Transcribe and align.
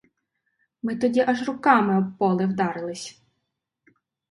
Ми 0.83 0.95
тоді 0.95 1.19
аж 1.19 1.43
руками 1.47 1.97
об 1.97 2.17
поли 2.17 2.45
вдарилися! 2.45 3.15